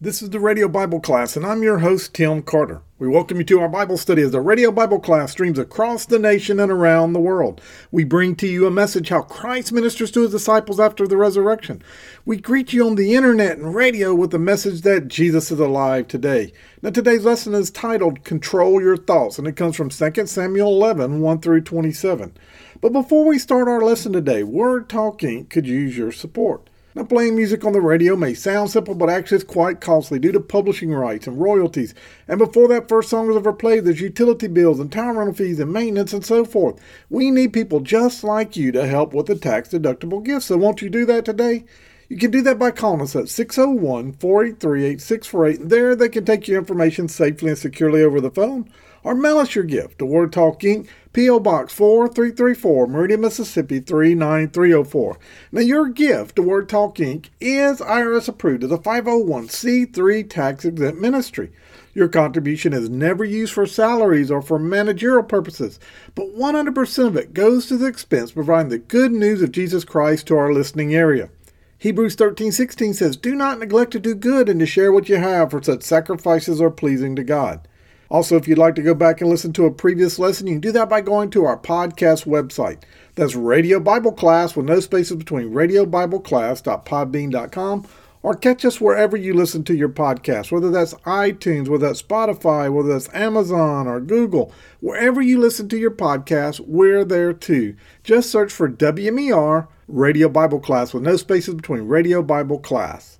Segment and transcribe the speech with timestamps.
[0.00, 2.82] This is the Radio Bible Class, and I'm your host, Tim Carter.
[3.00, 6.20] We welcome you to our Bible study as the Radio Bible Class streams across the
[6.20, 7.60] nation and around the world.
[7.90, 11.82] We bring to you a message how Christ ministers to his disciples after the resurrection.
[12.24, 16.06] We greet you on the internet and radio with the message that Jesus is alive
[16.06, 16.52] today.
[16.80, 21.20] Now, today's lesson is titled Control Your Thoughts, and it comes from 2 Samuel 11
[21.20, 22.36] 1 through 27.
[22.80, 25.50] But before we start our lesson today, Word Talk Inc.
[25.50, 26.70] could use your support.
[26.94, 30.32] Now, playing music on the radio may sound simple, but actually it's quite costly due
[30.32, 31.94] to publishing rights and royalties.
[32.26, 35.60] And before that first song was ever played, there's utility bills and town rental fees
[35.60, 36.80] and maintenance and so forth.
[37.10, 40.46] We need people just like you to help with the tax deductible gifts.
[40.46, 41.66] So, won't you do that today?
[42.08, 45.68] You can do that by calling us at 601 483 8648.
[45.68, 48.70] There, they can take your information safely and securely over the phone
[49.08, 51.40] or mail us your gift to Word Talk Inc., P.O.
[51.40, 55.18] Box 4334, Meridian, Mississippi 39304.
[55.50, 57.28] Now, your gift to Word Talk Inc.
[57.40, 61.50] is IRS approved as a 501c3 tax exempt ministry.
[61.94, 65.80] Your contribution is never used for salaries or for managerial purposes,
[66.14, 69.86] but 100% of it goes to the expense of providing the good news of Jesus
[69.86, 71.30] Christ to our listening area.
[71.78, 75.52] Hebrews 13:16 says, "Do not neglect to do good and to share what you have,
[75.52, 77.66] for such sacrifices are pleasing to God."
[78.10, 80.60] Also, if you'd like to go back and listen to a previous lesson, you can
[80.60, 82.82] do that by going to our podcast website.
[83.16, 87.86] That's Radio Bible Class with no spaces between radiobibleclass.podbean.com
[88.22, 92.72] or catch us wherever you listen to your podcast, whether that's iTunes, whether that's Spotify,
[92.72, 94.52] whether that's Amazon or Google.
[94.80, 97.76] Wherever you listen to your podcast, we're there too.
[98.04, 103.17] Just search for WMER Radio Bible Class with no spaces between Radio Bible Class.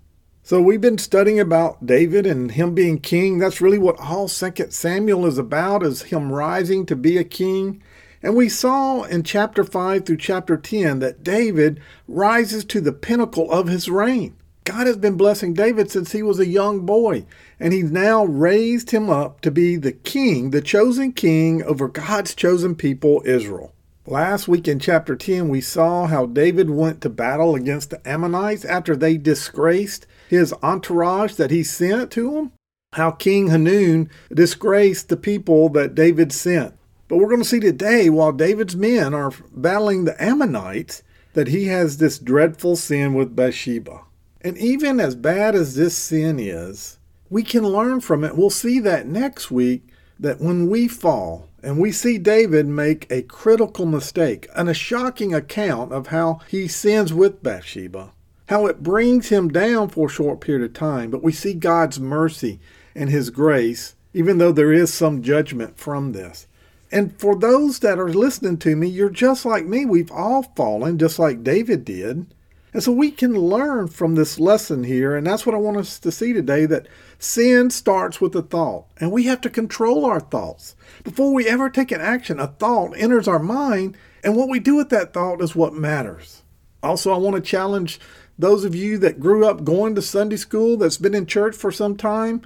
[0.48, 3.36] So we've been studying about David and him being king.
[3.36, 7.82] That's really what all Second Samuel is about, is him rising to be a king.
[8.22, 13.52] And we saw in chapter 5 through chapter 10 that David rises to the pinnacle
[13.52, 14.36] of his reign.
[14.64, 17.26] God has been blessing David since he was a young boy,
[17.60, 22.34] and he's now raised him up to be the king, the chosen king over God's
[22.34, 23.74] chosen people, Israel.
[24.06, 28.64] Last week in chapter 10, we saw how David went to battle against the Ammonites
[28.64, 32.52] after they disgraced his entourage that he sent to him.
[32.94, 36.74] How King Hanun disgraced the people that David sent.
[37.06, 41.02] But we're going to see today, while David's men are battling the Ammonites,
[41.34, 44.02] that he has this dreadful sin with Bathsheba.
[44.40, 46.98] And even as bad as this sin is,
[47.30, 48.36] we can learn from it.
[48.36, 53.22] We'll see that next week that when we fall, and we see David make a
[53.22, 58.12] critical mistake and a shocking account of how he sins with Bathsheba,
[58.48, 61.10] how it brings him down for a short period of time.
[61.10, 62.60] But we see God's mercy
[62.94, 66.46] and his grace, even though there is some judgment from this.
[66.90, 69.84] And for those that are listening to me, you're just like me.
[69.84, 72.34] We've all fallen, just like David did.
[72.72, 75.98] And so we can learn from this lesson here, and that's what I want us
[76.00, 76.86] to see today that
[77.18, 80.76] sin starts with a thought, and we have to control our thoughts.
[81.02, 84.76] Before we ever take an action, a thought enters our mind, and what we do
[84.76, 86.42] with that thought is what matters.
[86.82, 87.98] Also, I want to challenge
[88.38, 91.72] those of you that grew up going to Sunday school, that's been in church for
[91.72, 92.42] some time.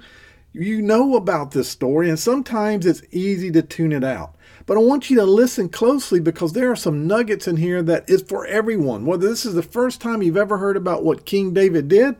[0.51, 4.35] You know about this story, and sometimes it's easy to tune it out.
[4.65, 8.09] But I want you to listen closely because there are some nuggets in here that
[8.09, 9.05] is for everyone.
[9.05, 12.15] Whether this is the first time you've ever heard about what King David did,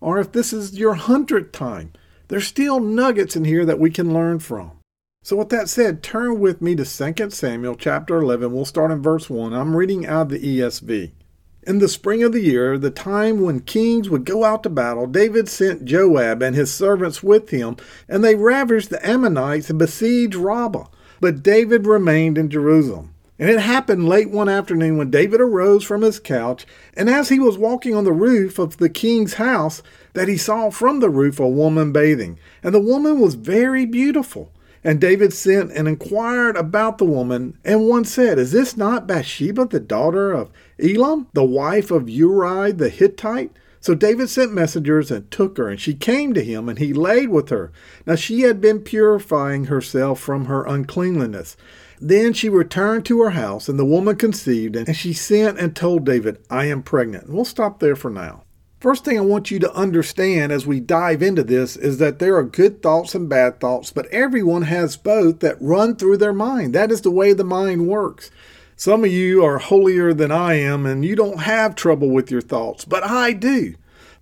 [0.00, 1.92] or if this is your hundredth time,
[2.28, 4.72] there's still nuggets in here that we can learn from.
[5.22, 8.52] So with that said, turn with me to 2 Samuel chapter 11.
[8.52, 9.52] We'll start in verse 1.
[9.52, 11.12] I'm reading out of the ESV.
[11.68, 15.06] In the spring of the year, the time when kings would go out to battle,
[15.06, 17.76] David sent Joab and his servants with him,
[18.08, 20.86] and they ravaged the Ammonites and besieged Rabbah.
[21.20, 23.12] But David remained in Jerusalem.
[23.38, 27.38] And it happened late one afternoon when David arose from his couch, and as he
[27.38, 29.82] was walking on the roof of the king's house,
[30.14, 32.38] that he saw from the roof a woman bathing.
[32.62, 34.50] And the woman was very beautiful.
[34.82, 39.66] And David sent and inquired about the woman, and one said, Is this not Bathsheba,
[39.66, 43.52] the daughter of Eliam, the wife of Uriah the Hittite?
[43.80, 47.28] So David sent messengers and took her, and she came to him, and he laid
[47.28, 47.70] with her.
[48.06, 51.56] Now she had been purifying herself from her uncleanliness.
[52.00, 56.04] Then she returned to her house, and the woman conceived, and she sent and told
[56.04, 57.26] David, I am pregnant.
[57.26, 58.44] And we'll stop there for now.
[58.80, 62.36] First thing I want you to understand as we dive into this is that there
[62.36, 66.74] are good thoughts and bad thoughts, but everyone has both that run through their mind.
[66.74, 68.30] That is the way the mind works.
[68.80, 72.40] Some of you are holier than I am, and you don't have trouble with your
[72.40, 73.74] thoughts, but I do.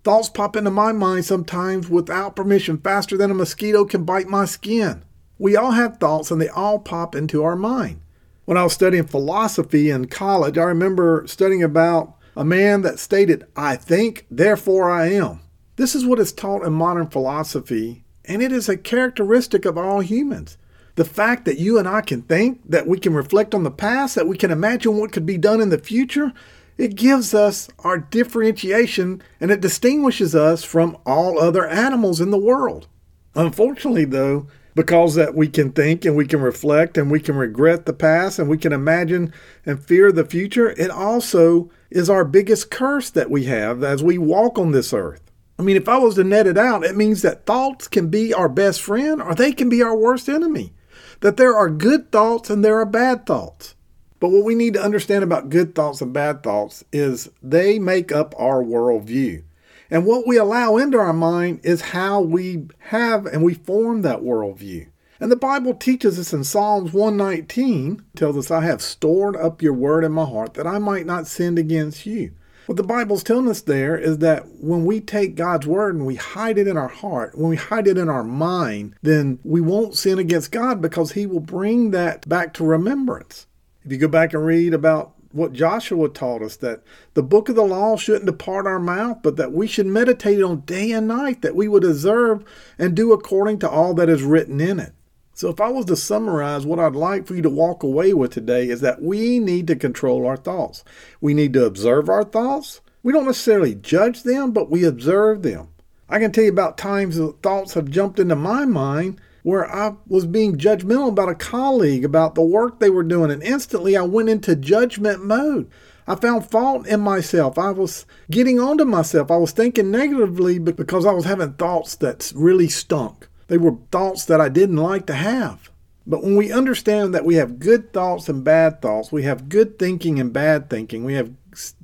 [0.02, 4.46] Thoughts pop into my mind sometimes without permission, faster than a mosquito can bite my
[4.46, 5.02] skin.
[5.38, 8.00] We all have thoughts, and they all pop into our mind.
[8.46, 13.44] When I was studying philosophy in college, I remember studying about a man that stated,
[13.56, 15.40] I think, therefore I am.
[15.76, 20.00] This is what is taught in modern philosophy, and it is a characteristic of all
[20.00, 20.56] humans.
[20.96, 24.14] The fact that you and I can think, that we can reflect on the past,
[24.14, 26.32] that we can imagine what could be done in the future,
[26.78, 32.38] it gives us our differentiation and it distinguishes us from all other animals in the
[32.38, 32.88] world.
[33.34, 37.86] Unfortunately, though, because that we can think and we can reflect and we can regret
[37.86, 39.32] the past and we can imagine
[39.64, 44.16] and fear the future, it also is our biggest curse that we have as we
[44.16, 45.30] walk on this earth.
[45.58, 48.34] I mean, if I was to net it out, it means that thoughts can be
[48.34, 50.74] our best friend or they can be our worst enemy.
[51.20, 53.74] That there are good thoughts and there are bad thoughts.
[54.18, 58.12] But what we need to understand about good thoughts and bad thoughts is they make
[58.12, 59.42] up our worldview.
[59.90, 64.20] And what we allow into our mind is how we have and we form that
[64.20, 64.88] worldview.
[65.20, 69.72] And the Bible teaches us in Psalms 119, tells us, I have stored up your
[69.72, 72.32] word in my heart that I might not sin against you.
[72.66, 76.16] What the Bible's telling us there is that when we take God's word and we
[76.16, 79.96] hide it in our heart, when we hide it in our mind, then we won't
[79.96, 83.46] sin against God because He will bring that back to remembrance.
[83.84, 86.82] If you go back and read about what Joshua taught us that
[87.14, 90.60] the book of the law shouldn't depart our mouth, but that we should meditate on
[90.60, 92.42] day and night, that we would observe
[92.78, 94.92] and do according to all that is written in it.
[95.36, 98.30] So, if I was to summarize what I'd like for you to walk away with
[98.30, 100.82] today, is that we need to control our thoughts.
[101.20, 102.80] We need to observe our thoughts.
[103.02, 105.68] We don't necessarily judge them, but we observe them.
[106.08, 109.96] I can tell you about times that thoughts have jumped into my mind where I
[110.08, 114.02] was being judgmental about a colleague, about the work they were doing, and instantly I
[114.04, 115.68] went into judgment mode.
[116.06, 117.58] I found fault in myself.
[117.58, 119.30] I was getting onto myself.
[119.30, 123.28] I was thinking negatively because I was having thoughts that really stunk.
[123.48, 125.70] They were thoughts that I didn't like to have.
[126.06, 129.78] But when we understand that we have good thoughts and bad thoughts, we have good
[129.78, 131.32] thinking and bad thinking, we have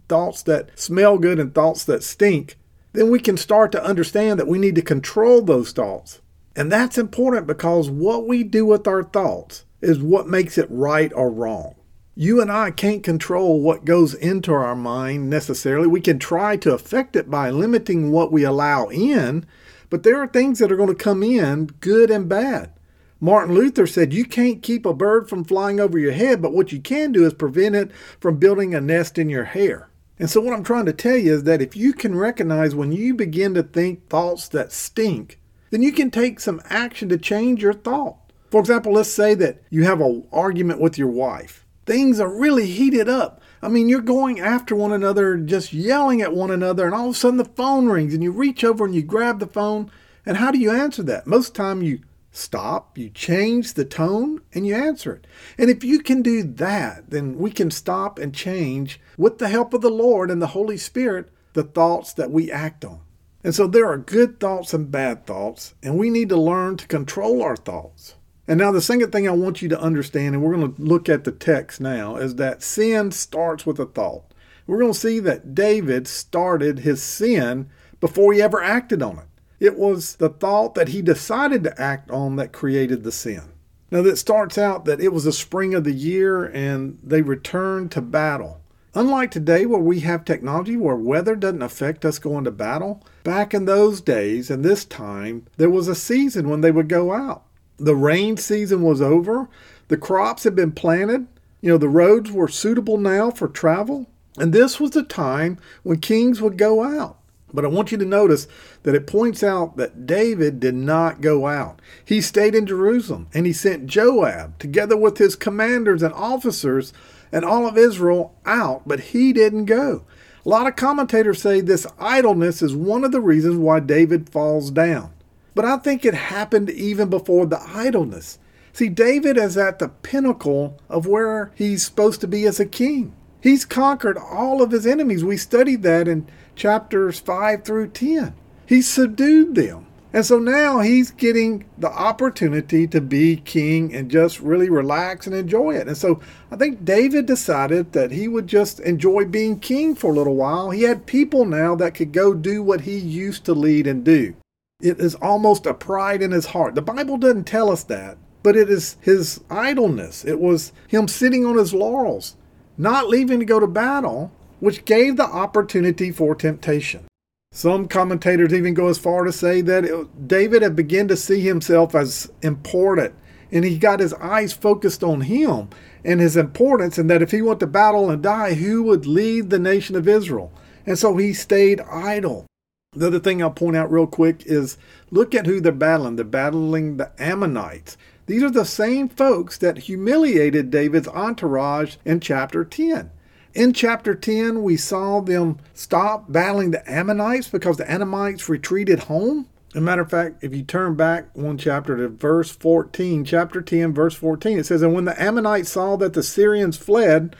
[0.08, 2.56] thoughts that smell good and thoughts that stink,
[2.92, 6.20] then we can start to understand that we need to control those thoughts.
[6.54, 11.12] And that's important because what we do with our thoughts is what makes it right
[11.14, 11.74] or wrong.
[12.14, 15.88] You and I can't control what goes into our mind necessarily.
[15.88, 19.46] We can try to affect it by limiting what we allow in,
[19.92, 22.72] but there are things that are going to come in, good and bad.
[23.20, 26.72] Martin Luther said you can't keep a bird from flying over your head, but what
[26.72, 29.90] you can do is prevent it from building a nest in your hair.
[30.18, 32.90] And so, what I'm trying to tell you is that if you can recognize when
[32.90, 37.62] you begin to think thoughts that stink, then you can take some action to change
[37.62, 38.16] your thought.
[38.50, 41.66] For example, let's say that you have an argument with your wife.
[41.84, 43.41] Things are really heated up.
[43.62, 47.14] I mean, you're going after one another, just yelling at one another, and all of
[47.14, 49.90] a sudden the phone rings and you reach over and you grab the phone.
[50.26, 51.26] And how do you answer that?
[51.26, 52.00] Most time you
[52.32, 55.26] stop, you change the tone, and you answer it.
[55.58, 59.74] And if you can do that, then we can stop and change, with the help
[59.74, 63.00] of the Lord and the Holy Spirit, the thoughts that we act on.
[63.44, 66.86] And so there are good thoughts and bad thoughts, and we need to learn to
[66.86, 68.14] control our thoughts.
[68.52, 71.08] And now, the second thing I want you to understand, and we're going to look
[71.08, 74.24] at the text now, is that sin starts with a thought.
[74.66, 79.24] We're going to see that David started his sin before he ever acted on it.
[79.58, 83.54] It was the thought that he decided to act on that created the sin.
[83.90, 87.90] Now, that starts out that it was the spring of the year and they returned
[87.92, 88.60] to battle.
[88.94, 93.54] Unlike today, where we have technology where weather doesn't affect us going to battle, back
[93.54, 97.46] in those days and this time, there was a season when they would go out.
[97.82, 99.48] The rain season was over,
[99.88, 101.26] the crops had been planted,
[101.60, 104.08] you know, the roads were suitable now for travel,
[104.38, 107.18] and this was the time when kings would go out.
[107.52, 108.46] But I want you to notice
[108.84, 111.82] that it points out that David did not go out.
[112.04, 116.92] He stayed in Jerusalem and he sent Joab, together with his commanders and officers,
[117.32, 120.04] and all of Israel out, but he didn't go.
[120.46, 124.70] A lot of commentators say this idleness is one of the reasons why David falls
[124.70, 125.12] down.
[125.54, 128.38] But I think it happened even before the idleness.
[128.72, 133.14] See, David is at the pinnacle of where he's supposed to be as a king.
[133.40, 135.24] He's conquered all of his enemies.
[135.24, 138.34] We studied that in chapters 5 through 10.
[138.66, 139.86] He subdued them.
[140.14, 145.34] And so now he's getting the opportunity to be king and just really relax and
[145.34, 145.88] enjoy it.
[145.88, 150.14] And so I think David decided that he would just enjoy being king for a
[150.14, 150.70] little while.
[150.70, 154.34] He had people now that could go do what he used to lead and do.
[154.82, 156.74] It is almost a pride in his heart.
[156.74, 160.24] The Bible doesn't tell us that, but it is his idleness.
[160.24, 162.36] It was him sitting on his laurels,
[162.76, 167.06] not leaving to go to battle, which gave the opportunity for temptation.
[167.52, 171.40] Some commentators even go as far to say that it, David had begun to see
[171.40, 173.14] himself as important,
[173.52, 175.68] and he got his eyes focused on him
[176.04, 179.50] and his importance, and that if he went to battle and die, who would lead
[179.50, 180.50] the nation of Israel?
[180.86, 182.46] And so he stayed idle.
[182.94, 184.76] The other thing I'll point out real quick is
[185.10, 186.16] look at who they're battling.
[186.16, 187.96] They're battling the Ammonites.
[188.26, 193.10] These are the same folks that humiliated David's entourage in chapter 10.
[193.54, 199.48] In chapter 10, we saw them stop battling the Ammonites because the Ammonites retreated home.
[199.70, 203.62] As a matter of fact, if you turn back one chapter to verse 14, chapter
[203.62, 207.34] 10, verse 14, it says, And when the Ammonites saw that the Syrians fled,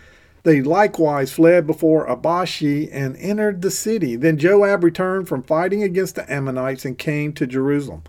[0.45, 4.17] they likewise fled before Abishai and entered the city.
[4.17, 8.03] Then Joab returned from fighting against the Ammonites and came to Jerusalem.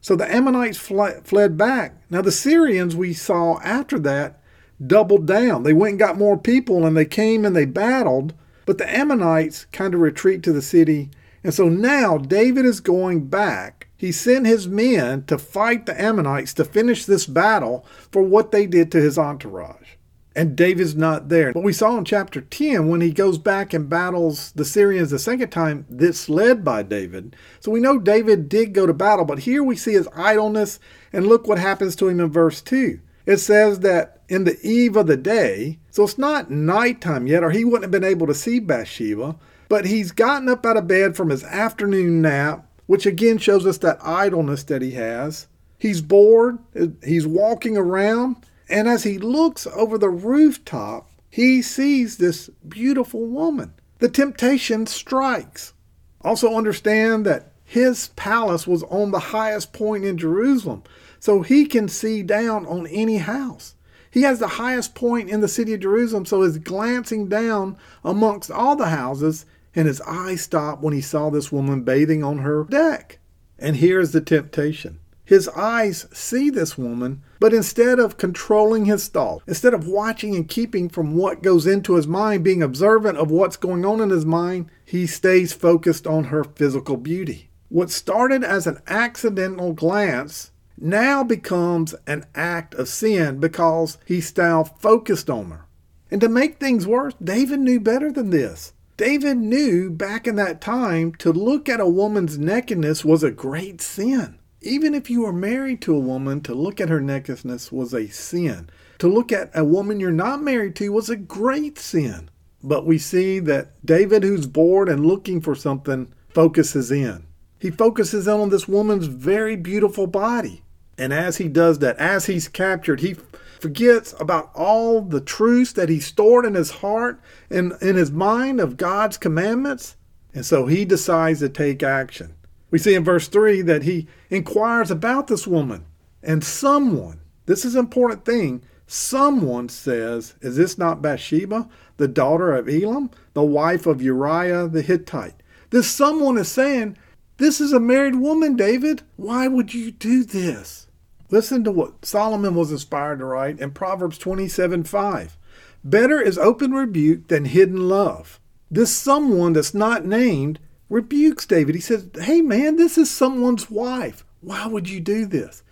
[0.00, 1.96] So the Ammonites fled back.
[2.10, 4.40] Now, the Syrians we saw after that
[4.84, 5.62] doubled down.
[5.62, 8.34] They went and got more people and they came and they battled,
[8.66, 11.10] but the Ammonites kind of retreat to the city
[11.44, 13.88] and so now David is going back.
[13.96, 18.66] He sent his men to fight the Ammonites to finish this battle for what they
[18.66, 19.90] did to his entourage.
[20.36, 21.52] And David's not there.
[21.52, 25.18] But we saw in chapter 10 when he goes back and battles the Syrians the
[25.18, 27.36] second time, this led by David.
[27.60, 30.80] So we know David did go to battle, but here we see his idleness.
[31.12, 32.98] And look what happens to him in verse 2.
[33.26, 37.50] It says that in the eve of the day, so it's not nighttime yet, or
[37.50, 39.36] he wouldn't have been able to see Bathsheba.
[39.68, 43.78] But he's gotten up out of bed from his afternoon nap, which again shows us
[43.78, 45.46] that idleness that he has.
[45.78, 46.58] He's bored,
[47.04, 48.36] he's walking around,
[48.68, 53.74] and as he looks over the rooftop, he sees this beautiful woman.
[53.98, 55.72] The temptation strikes.
[56.20, 60.82] Also, understand that his palace was on the highest point in Jerusalem,
[61.18, 63.74] so he can see down on any house.
[64.10, 68.50] He has the highest point in the city of Jerusalem, so he's glancing down amongst
[68.50, 69.44] all the houses
[69.74, 73.18] and his eye stopped when he saw this woman bathing on her deck.
[73.58, 75.00] And here's the temptation.
[75.24, 80.46] His eyes see this woman, but instead of controlling his thoughts, instead of watching and
[80.46, 84.26] keeping from what goes into his mind, being observant of what's going on in his
[84.26, 87.48] mind, he stays focused on her physical beauty.
[87.70, 94.64] What started as an accidental glance now becomes an act of sin because he's now
[94.64, 95.64] focused on her.
[96.10, 98.74] And to make things worse, David knew better than this.
[98.96, 103.80] David knew back in that time to look at a woman's nakedness was a great
[103.80, 104.38] sin.
[104.64, 108.08] Even if you were married to a woman, to look at her nakedness was a
[108.08, 108.70] sin.
[108.98, 112.30] To look at a woman you're not married to was a great sin.
[112.62, 117.26] But we see that David, who's bored and looking for something, focuses in.
[117.58, 120.62] He focuses in on this woman's very beautiful body.
[120.96, 123.16] And as he does that, as he's captured, he
[123.60, 128.60] forgets about all the truths that he stored in his heart and in his mind
[128.60, 129.96] of God's commandments.
[130.32, 132.34] And so he decides to take action.
[132.74, 135.86] We see in verse 3 that he inquires about this woman.
[136.24, 142.52] And someone, this is an important thing, someone says, Is this not Bathsheba, the daughter
[142.52, 145.40] of Elam, the wife of Uriah the Hittite?
[145.70, 146.98] This someone is saying,
[147.36, 149.02] This is a married woman, David.
[149.14, 150.88] Why would you do this?
[151.30, 155.38] Listen to what Solomon was inspired to write in Proverbs 27 5.
[155.84, 158.40] Better is open rebuke than hidden love.
[158.68, 161.74] This someone that's not named rebukes David.
[161.74, 164.24] He says, Hey man, this is someone's wife.
[164.40, 165.62] Why would you do this?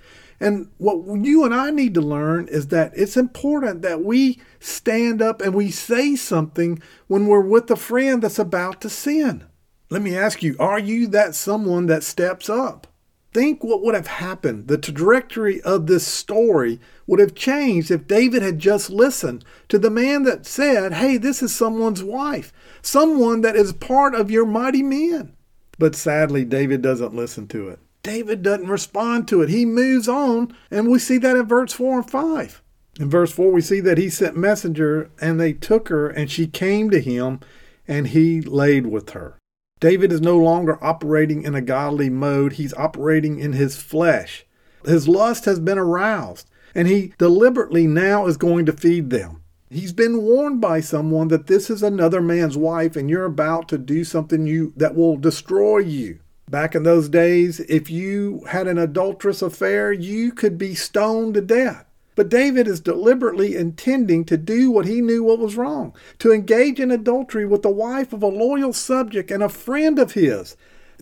[0.40, 5.22] And what you and I need to learn is that it's important that we stand
[5.22, 9.44] up and we say something when we're with a friend that's about to sin.
[9.88, 12.88] Let me ask you, are you that someone that steps up?
[13.32, 14.66] Think what would have happened.
[14.66, 16.80] The trajectory of this story
[17.12, 21.42] would have changed if David had just listened to the man that said, Hey, this
[21.42, 25.36] is someone's wife, someone that is part of your mighty men.
[25.78, 27.80] But sadly, David doesn't listen to it.
[28.02, 29.50] David doesn't respond to it.
[29.50, 32.62] He moves on, and we see that in verse 4 and 5.
[32.98, 36.46] In verse 4, we see that he sent messenger, and they took her, and she
[36.46, 37.40] came to him,
[37.86, 39.36] and he laid with her.
[39.80, 44.46] David is no longer operating in a godly mode, he's operating in his flesh.
[44.86, 49.42] His lust has been aroused, and he deliberately now is going to feed them.
[49.70, 53.78] He's been warned by someone that this is another man's wife and you're about to
[53.78, 56.18] do something you that will destroy you.
[56.50, 61.40] Back in those days, if you had an adulterous affair, you could be stoned to
[61.40, 61.86] death.
[62.14, 66.78] But David is deliberately intending to do what he knew what was wrong, to engage
[66.78, 70.56] in adultery with the wife of a loyal subject and a friend of his.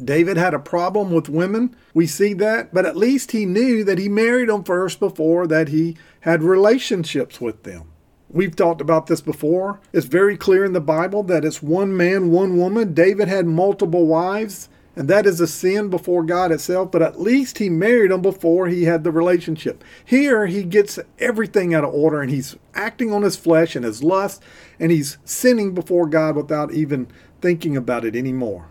[0.04, 1.76] David had a problem with women.
[1.94, 5.68] We see that, but at least he knew that he married them first before that
[5.68, 7.92] he had relationships with them.
[8.28, 9.80] We've talked about this before.
[9.92, 12.94] It's very clear in the Bible that it's one man, one woman.
[12.94, 17.58] David had multiple wives and that is a sin before God itself, but at least
[17.58, 19.84] he married them before he had the relationship.
[20.04, 24.02] Here, he gets everything out of order and he's acting on his flesh and his
[24.02, 24.42] lust,
[24.78, 27.06] and he's sinning before God without even
[27.40, 28.68] thinking about it anymore.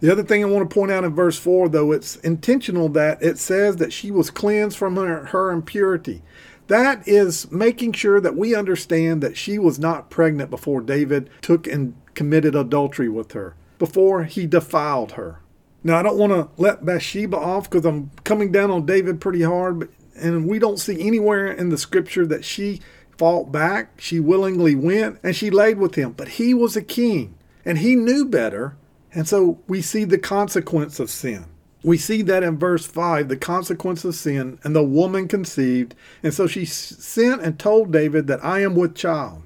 [0.00, 3.22] The other thing I want to point out in verse 4, though, it's intentional that
[3.22, 6.22] it says that she was cleansed from her, her impurity.
[6.68, 11.66] That is making sure that we understand that she was not pregnant before David took
[11.66, 15.40] and committed adultery with her, before he defiled her.
[15.82, 19.42] Now, I don't want to let Bathsheba off because I'm coming down on David pretty
[19.42, 22.80] hard, but, and we don't see anywhere in the scripture that she
[23.16, 24.00] fought back.
[24.00, 26.12] She willingly went and she laid with him.
[26.12, 28.76] But he was a king and he knew better.
[29.12, 31.46] And so we see the consequence of sin.
[31.82, 35.94] We see that in verse 5, the consequence of sin, and the woman conceived.
[36.22, 39.42] And so she sent and told David that I am with child.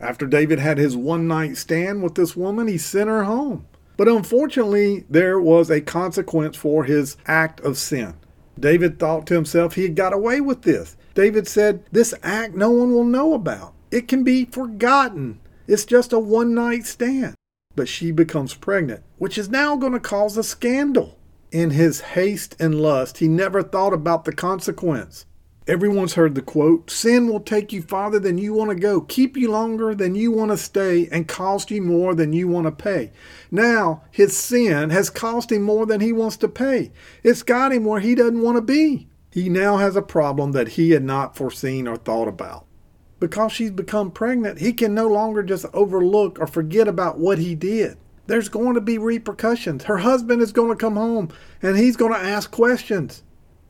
[0.00, 3.66] After David had his one night stand with this woman, he sent her home.
[3.96, 8.14] But unfortunately, there was a consequence for his act of sin.
[8.58, 10.96] David thought to himself he had got away with this.
[11.14, 13.74] David said, This act no one will know about.
[13.90, 15.40] It can be forgotten.
[15.66, 17.35] It's just a one night stand.
[17.76, 21.18] But she becomes pregnant, which is now going to cause a scandal.
[21.52, 25.26] In his haste and lust, he never thought about the consequence.
[25.68, 29.36] Everyone's heard the quote Sin will take you farther than you want to go, keep
[29.36, 32.70] you longer than you want to stay, and cost you more than you want to
[32.72, 33.10] pay.
[33.50, 36.92] Now, his sin has cost him more than he wants to pay.
[37.24, 39.08] It's got him where he doesn't want to be.
[39.32, 42.65] He now has a problem that he had not foreseen or thought about.
[43.18, 47.54] Because she's become pregnant, he can no longer just overlook or forget about what he
[47.54, 47.96] did.
[48.26, 49.84] There's going to be repercussions.
[49.84, 51.30] Her husband is going to come home
[51.62, 53.22] and he's going to ask questions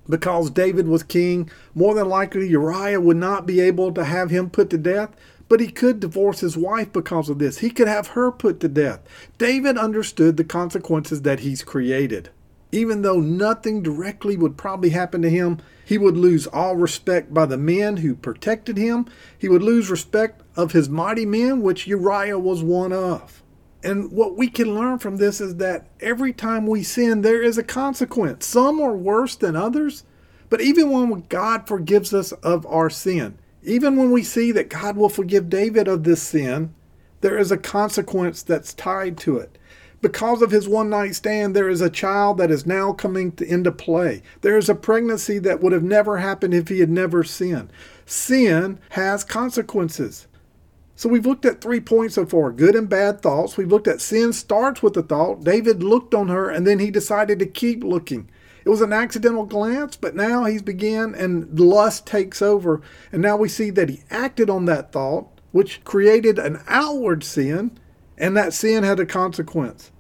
[0.09, 4.51] because David was king, more than likely Uriah would not be able to have him
[4.51, 5.11] put to death,
[5.49, 7.59] but he could divorce his wife because of this.
[7.59, 9.01] He could have her put to death.
[9.39, 12.31] David understood the consequences that he's created.
[12.77, 17.47] Even though nothing directly would probably happen to him, he would lose all respect by
[17.47, 19.07] the men who protected him.
[19.39, 23.43] He would lose respect of his mighty men, which Uriah was one of.
[23.83, 27.57] And what we can learn from this is that every time we sin, there is
[27.57, 28.45] a consequence.
[28.45, 30.05] Some are worse than others.
[30.51, 34.99] But even when God forgives us of our sin, even when we see that God
[34.99, 36.75] will forgive David of this sin,
[37.23, 39.57] there is a consequence that's tied to it.
[40.07, 43.45] Because of his one night stand, there is a child that is now coming to,
[43.45, 44.23] into play.
[44.41, 47.73] There is a pregnancy that would have never happened if he had never sinned.
[48.05, 50.29] Sin has consequences.
[50.95, 53.57] So we've looked at three points so far good and bad thoughts.
[53.57, 55.43] We've looked at sin starts with a thought.
[55.43, 58.31] David looked on her and then he decided to keep looking.
[58.65, 62.81] It was an accidental glance, but now he's began and lust takes over.
[63.11, 67.77] And now we see that he acted on that thought, which created an outward sin,
[68.17, 69.91] and that sin had a consequence.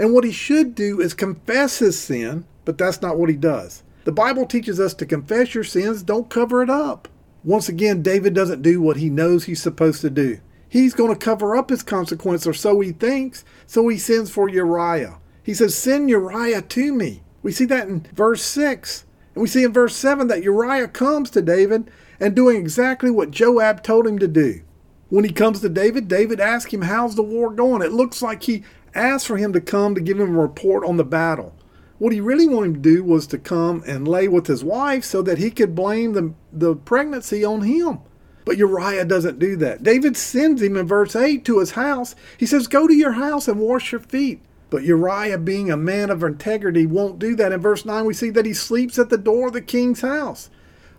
[0.00, 3.82] And what he should do is confess his sin, but that's not what he does.
[4.04, 7.06] The Bible teaches us to confess your sins, don't cover it up.
[7.44, 10.40] Once again, David doesn't do what he knows he's supposed to do.
[10.70, 14.48] He's going to cover up his consequence, or so he thinks, so he sends for
[14.48, 15.18] Uriah.
[15.42, 17.22] He says, Send Uriah to me.
[17.42, 19.04] We see that in verse 6.
[19.34, 23.32] And we see in verse 7 that Uriah comes to David and doing exactly what
[23.32, 24.62] Joab told him to do.
[25.10, 27.82] When he comes to David, David asks him, How's the war going?
[27.82, 28.62] It looks like he
[28.94, 31.54] asked for him to come to give him a report on the battle.
[31.98, 35.20] What he really wanted to do was to come and lay with his wife so
[35.22, 38.00] that he could blame the, the pregnancy on him.
[38.44, 39.82] But Uriah doesn't do that.
[39.82, 42.16] David sends him in verse 8 to his house.
[42.38, 44.40] He says, Go to your house and wash your feet.
[44.70, 47.52] But Uriah, being a man of integrity, won't do that.
[47.52, 50.48] In verse 9, we see that he sleeps at the door of the king's house.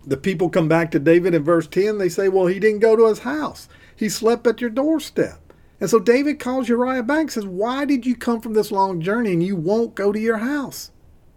[0.05, 1.97] The people come back to David in verse 10.
[1.97, 5.50] They say, Well, he didn't go to his house, he slept at your doorstep.
[5.81, 9.01] And so David calls Uriah back and says, Why did you come from this long
[9.01, 10.91] journey and you won't go to your house?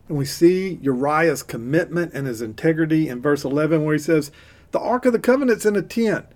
[0.07, 4.31] And we see Uriah's commitment and his integrity in verse 11, where he says,
[4.73, 6.27] The Ark of the Covenant's in a tent.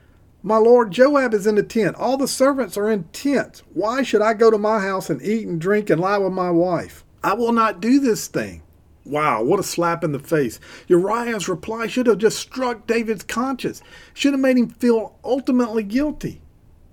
[0.43, 1.97] My lord Joab is in a tent.
[1.97, 3.63] All the servants are in tents.
[3.75, 6.51] Why should I go to my house and eat and drink and lie with my
[6.51, 7.05] wife?
[7.23, 8.63] I will not do this thing.
[9.05, 10.61] Wow, what a slap in the face.
[10.87, 13.83] Uriah's reply should have just struck David's conscience,
[14.15, 16.41] should have made him feel ultimately guilty.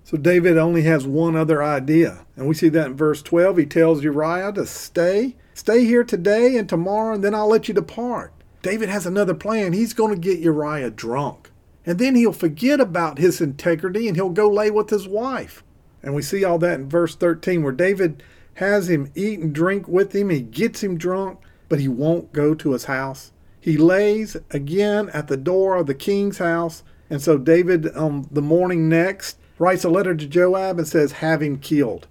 [0.05, 2.27] So David only has one other idea.
[2.35, 3.57] And we see that in verse 12.
[3.57, 5.35] He tells Uriah to stay.
[5.55, 8.31] Stay here today and tomorrow, and then I'll let you depart.
[8.61, 9.73] David has another plan.
[9.73, 11.49] He's going to get Uriah drunk.
[11.87, 15.63] And then he'll forget about his integrity and he'll go lay with his wife.
[16.03, 18.21] And we see all that in verse 13, where David
[18.55, 20.29] has him eat and drink with him.
[20.29, 23.31] He gets him drunk, but he won't go to his house.
[23.59, 26.83] He lays again at the door of the king's house.
[27.09, 31.13] And so David, on um, the morning next, writes a letter to Joab and says,
[31.13, 32.07] Have him killed.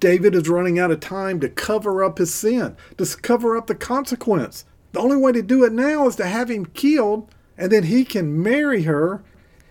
[0.00, 3.74] David is running out of time to cover up his sin, to cover up the
[3.74, 4.64] consequence.
[4.92, 8.04] The only way to do it now is to have him killed, and then he
[8.04, 9.22] can marry her.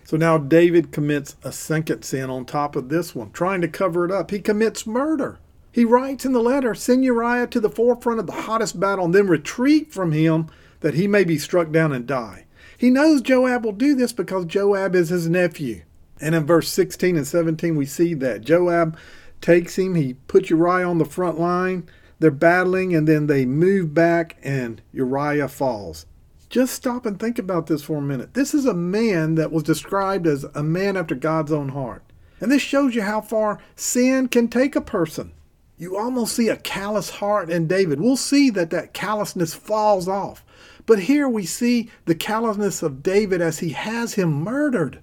[0.04, 4.04] So now David commits a second sin on top of this one, trying to cover
[4.04, 4.30] it up.
[4.30, 5.38] He commits murder.
[5.72, 9.14] He writes in the letter, Send Uriah to the forefront of the hottest battle and
[9.14, 10.48] then retreat from him
[10.80, 12.46] that he may be struck down and die.
[12.76, 15.82] He knows Joab will do this because Joab is his nephew.
[16.20, 18.98] And in verse 16 and 17, we see that Joab
[19.40, 21.88] takes him, he puts Uriah on the front line.
[22.18, 26.06] They're battling, and then they move back, and Uriah falls.
[26.50, 28.34] Just stop and think about this for a minute.
[28.34, 32.02] This is a man that was described as a man after God's own heart.
[32.40, 35.32] And this shows you how far sin can take a person.
[35.76, 38.00] You almost see a callous heart in David.
[38.00, 40.44] We'll see that that callousness falls off.
[40.86, 45.00] But here we see the callousness of David as he has him murdered.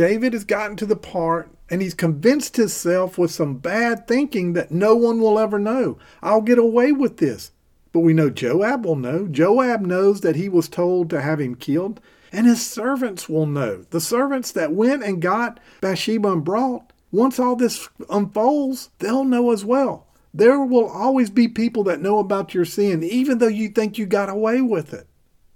[0.00, 4.70] David has gotten to the part and he's convinced himself with some bad thinking that
[4.70, 5.98] no one will ever know.
[6.22, 7.50] I'll get away with this.
[7.92, 9.28] But we know Joab will know.
[9.28, 12.00] Joab knows that he was told to have him killed,
[12.32, 13.84] and his servants will know.
[13.90, 19.50] The servants that went and got Bathsheba and brought, once all this unfolds, they'll know
[19.50, 20.06] as well.
[20.32, 24.06] There will always be people that know about your sin, even though you think you
[24.06, 25.06] got away with it.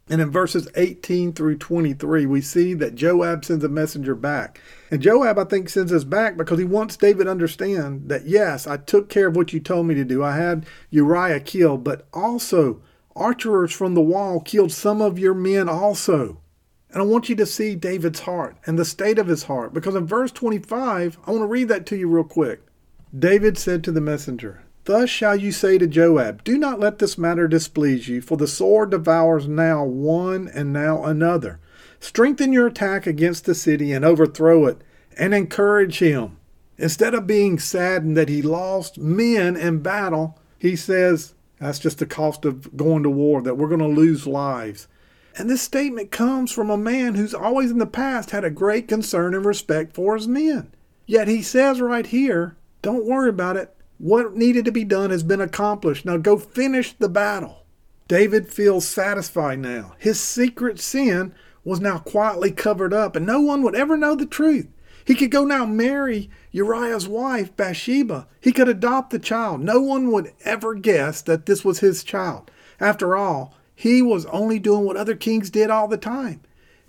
[0.09, 4.61] And in verses 18 through 23, we see that Joab sends a messenger back.
[4.91, 8.67] And Joab, I think, sends us back because he wants David to understand that, yes,
[8.67, 10.23] I took care of what you told me to do.
[10.23, 12.83] I had Uriah killed, but also
[13.17, 16.41] archers from the wall killed some of your men also.
[16.91, 19.95] And I want you to see David's heart and the state of his heart because
[19.95, 22.61] in verse 25, I want to read that to you real quick.
[23.17, 27.17] David said to the messenger, Thus shall you say to Joab, Do not let this
[27.17, 31.59] matter displease you, for the sword devours now one and now another.
[32.01, 34.83] Strengthen your attack against the city and overthrow it,
[35.19, 36.37] and encourage him.
[36.77, 42.07] Instead of being saddened that he lost men in battle, he says, That's just the
[42.07, 44.87] cost of going to war, that we're going to lose lives.
[45.37, 48.87] And this statement comes from a man who's always in the past had a great
[48.87, 50.73] concern and respect for his men.
[51.07, 53.74] Yet he says right here, Don't worry about it.
[53.99, 56.05] What needed to be done has been accomplished.
[56.05, 57.65] Now go finish the battle.
[58.09, 59.95] David feels satisfied now.
[59.99, 64.27] His secret sin was now quietly covered up, and no one would ever know the
[64.27, 64.69] truth.
[65.05, 68.27] He could go now marry Uriah's wife, Bathsheba.
[68.41, 69.61] He could adopt the child.
[69.61, 72.51] No one would ever guess that this was his child.
[72.81, 76.41] After all, he was only doing what other kings did all the time.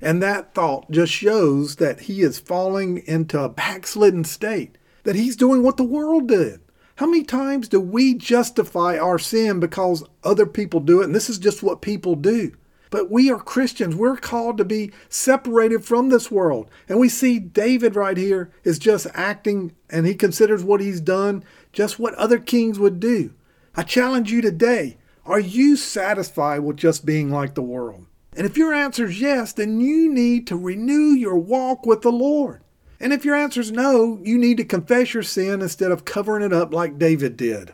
[0.02, 5.36] And that thought just shows that he is falling into a backslidden state, that he's
[5.36, 6.62] doing what the world did.
[6.96, 11.30] How many times do we justify our sin because other people do it and this
[11.30, 12.56] is just what people do?
[12.90, 13.98] But we are Christians.
[13.98, 16.72] We're called to be separated from this world.
[16.88, 21.44] And we see David right here is just acting and he considers what he's done
[21.74, 23.34] just what other kings would do.
[23.76, 28.06] I challenge you today are you satisfied with just being like the world?
[28.38, 32.12] And if your answer is yes, then you need to renew your walk with the
[32.12, 32.62] Lord.
[33.00, 36.44] And if your answer is no, you need to confess your sin instead of covering
[36.44, 37.74] it up like David did.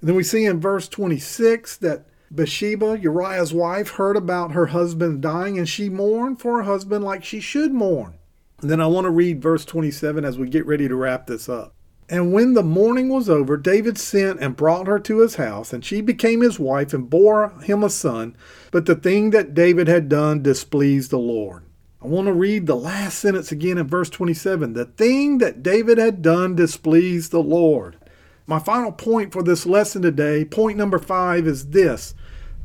[0.00, 5.20] And then we see in verse 26 that Bathsheba, Uriah's wife, heard about her husband
[5.20, 8.14] dying and she mourned for her husband like she should mourn.
[8.60, 11.48] And then I want to read verse 27 as we get ready to wrap this
[11.48, 11.74] up.
[12.10, 15.84] And when the mourning was over, David sent and brought her to his house, and
[15.84, 18.36] she became his wife and bore him a son.
[18.72, 21.62] But the thing that David had done displeased the Lord.
[22.02, 24.72] I want to read the last sentence again in verse 27.
[24.72, 27.98] The thing that David had done displeased the Lord.
[28.46, 32.14] My final point for this lesson today, point number five, is this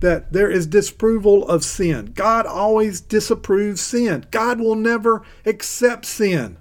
[0.01, 2.11] that there is disapproval of sin.
[2.15, 6.57] God always disapproves sin, God will never accept sin.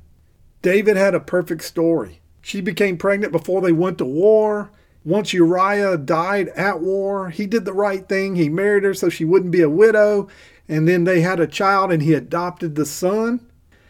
[0.62, 2.20] David had a perfect story.
[2.40, 4.70] She became pregnant before they went to war.
[5.04, 8.36] Once Uriah died at war, he did the right thing.
[8.36, 10.28] He married her so she wouldn't be a widow
[10.68, 13.46] and then they had a child and he adopted the son.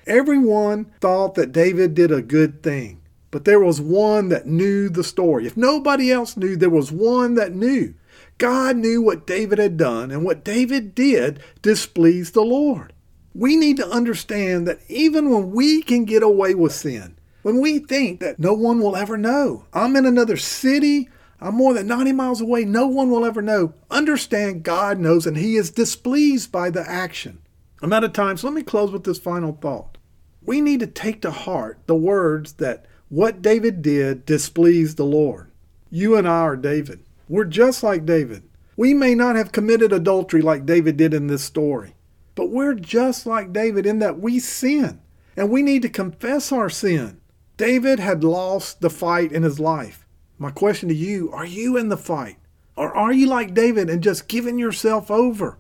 [0.07, 5.05] Everyone thought that David did a good thing, but there was one that knew the
[5.05, 5.47] story.
[5.47, 7.95] If nobody else knew, there was one that knew.
[8.39, 12.93] God knew what David had done, and what David did displeased the Lord.
[13.35, 17.79] We need to understand that even when we can get away with sin, when we
[17.79, 21.09] think that no one will ever know, I'm in another city,
[21.40, 22.64] I'm more than 90 miles away.
[22.64, 23.75] No one will ever know.
[23.90, 27.40] Understand God knows and He is displeased by the action.
[27.83, 29.99] I'm out of time, so let me close with this final thought.
[30.42, 35.51] We need to take to heart the words that what David did displeased the Lord.
[35.90, 37.05] You and I are David.
[37.29, 38.42] We're just like David.
[38.77, 41.94] We may not have committed adultery like David did in this story,
[42.35, 45.01] but we're just like David in that we sin
[45.37, 47.20] and we need to confess our sin.
[47.57, 50.04] David had lost the fight in his life.
[50.38, 52.37] My question to you are you in the fight?
[52.77, 55.59] Or are you like David and just giving yourself over?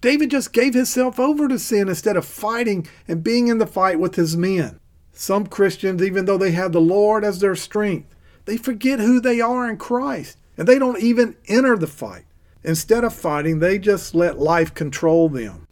[0.00, 3.98] David just gave himself over to sin instead of fighting and being in the fight
[3.98, 4.80] with his men.
[5.12, 9.40] Some Christians, even though they have the Lord as their strength, they forget who they
[9.40, 12.24] are in Christ and they don't even enter the fight.
[12.62, 15.66] Instead of fighting, they just let life control them.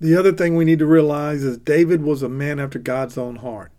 [0.00, 3.36] The other thing we need to realize is David was a man after God's own
[3.36, 3.72] heart.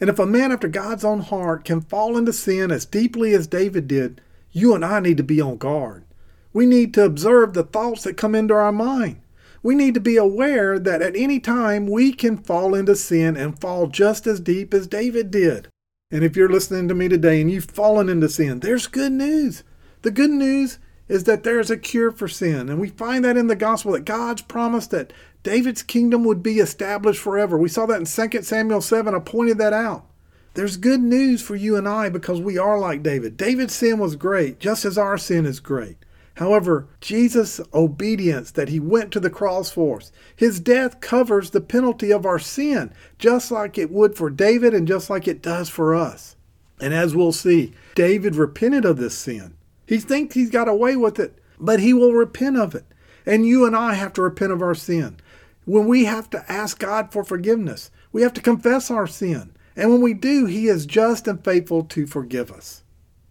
[0.00, 3.46] And if a man after God's own heart can fall into sin as deeply as
[3.46, 4.20] David did,
[4.52, 6.04] you and I need to be on guard.
[6.52, 9.20] We need to observe the thoughts that come into our mind.
[9.62, 13.60] We need to be aware that at any time we can fall into sin and
[13.60, 15.68] fall just as deep as David did.
[16.10, 19.64] And if you're listening to me today and you've fallen into sin, there's good news.
[20.02, 20.78] The good news
[21.08, 22.68] is that there's a cure for sin.
[22.68, 26.58] And we find that in the gospel that God's promised that David's kingdom would be
[26.58, 27.56] established forever.
[27.56, 29.14] We saw that in 2 Samuel 7.
[29.14, 30.06] I pointed that out.
[30.54, 33.36] There's good news for you and I because we are like David.
[33.36, 35.98] David's sin was great, just as our sin is great.
[36.36, 41.60] However, Jesus' obedience that he went to the cross for us, his death covers the
[41.60, 45.68] penalty of our sin, just like it would for David and just like it does
[45.68, 46.36] for us.
[46.80, 49.55] And as we'll see, David repented of this sin.
[49.86, 52.84] He thinks he's got away with it, but he will repent of it.
[53.24, 55.18] And you and I have to repent of our sin.
[55.64, 59.52] When we have to ask God for forgiveness, we have to confess our sin.
[59.74, 62.82] And when we do, he is just and faithful to forgive us.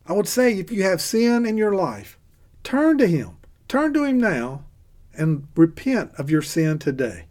[0.05, 2.19] I would say if you have sin in your life,
[2.65, 3.37] Turn to Him.
[3.67, 4.65] Turn to Him now
[5.13, 7.25] and repent of your sin today.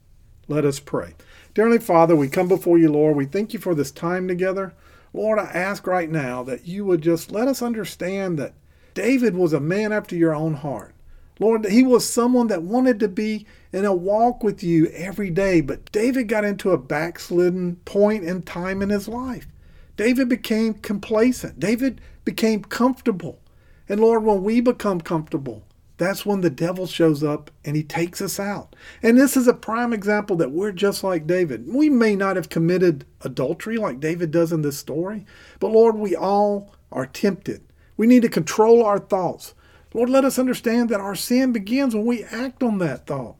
[0.46, 1.16] Let us pray.
[1.54, 3.16] Dearly Father, we come before you, Lord.
[3.16, 4.74] We thank you for this time together.
[5.12, 8.54] Lord, I ask right now that you would just let us understand that
[8.94, 10.94] David was a man after your own heart.
[11.40, 15.60] Lord, he was someone that wanted to be in a walk with you every day,
[15.60, 19.48] but David got into a backslidden point in time in his life.
[19.96, 21.58] David became complacent.
[21.58, 23.40] David became comfortable.
[23.88, 25.64] And Lord, when we become comfortable,
[25.96, 28.74] that's when the devil shows up and he takes us out.
[29.02, 31.66] And this is a prime example that we're just like David.
[31.68, 35.26] We may not have committed adultery like David does in this story,
[35.60, 37.62] but Lord, we all are tempted.
[37.96, 39.54] We need to control our thoughts.
[39.92, 43.36] Lord, let us understand that our sin begins when we act on that thought.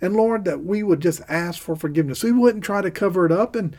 [0.00, 2.22] And Lord, that we would just ask for forgiveness.
[2.22, 3.56] We wouldn't try to cover it up.
[3.56, 3.74] And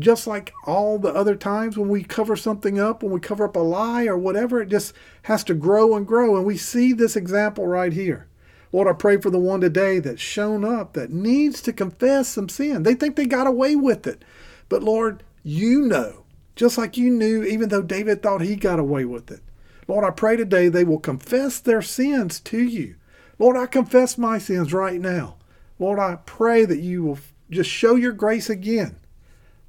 [0.00, 3.54] just like all the other times when we cover something up, when we cover up
[3.54, 6.36] a lie or whatever, it just has to grow and grow.
[6.36, 8.26] And we see this example right here.
[8.72, 12.48] Lord, I pray for the one today that's shown up that needs to confess some
[12.48, 12.82] sin.
[12.82, 14.24] They think they got away with it.
[14.68, 16.24] But Lord, you know,
[16.56, 19.40] just like you knew, even though David thought he got away with it.
[19.88, 22.96] Lord, I pray today they will confess their sins to you.
[23.38, 25.36] Lord, I confess my sins right now.
[25.78, 27.18] Lord, I pray that you will
[27.50, 28.96] just show your grace again.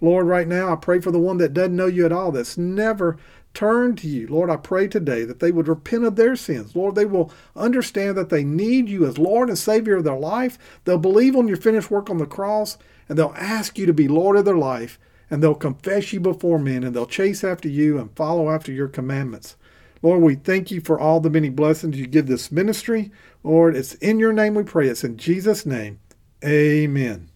[0.01, 2.57] Lord, right now, I pray for the one that doesn't know you at all, that's
[2.57, 3.17] never
[3.53, 4.27] turned to you.
[4.27, 6.75] Lord, I pray today that they would repent of their sins.
[6.75, 10.57] Lord, they will understand that they need you as Lord and Savior of their life.
[10.83, 12.77] They'll believe on your finished work on the cross,
[13.07, 16.59] and they'll ask you to be Lord of their life, and they'll confess you before
[16.59, 19.55] men, and they'll chase after you and follow after your commandments.
[20.01, 23.11] Lord, we thank you for all the many blessings you give this ministry.
[23.43, 24.87] Lord, it's in your name we pray.
[24.87, 25.99] It's in Jesus' name.
[26.43, 27.27] Amen.